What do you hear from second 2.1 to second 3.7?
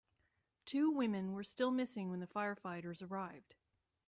the firefighters arrived.